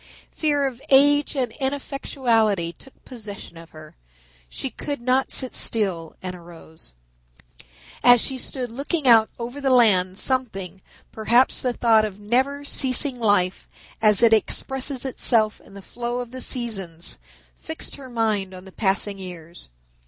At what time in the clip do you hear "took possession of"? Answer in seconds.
2.73-3.69